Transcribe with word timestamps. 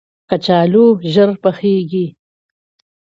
کچالو 0.29 0.85
ژر 1.13 1.29
پخیږي 1.43 2.05